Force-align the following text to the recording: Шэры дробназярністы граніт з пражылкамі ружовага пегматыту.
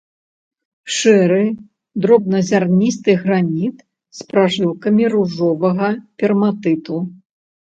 Шэры 0.93 1.43
дробназярністы 2.05 3.15
граніт 3.21 3.77
з 4.21 4.27
пражылкамі 4.33 5.03
ружовага 5.17 5.89
пегматыту. 6.25 6.95